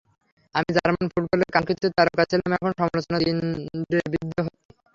[0.55, 3.21] আমি জার্মান ফুটবলের কাঙ্ক্ষিত তারকা ছিলাম, এখন সমালোচনার
[3.89, 4.69] তিরে বিদ্ধ হচ্ছি।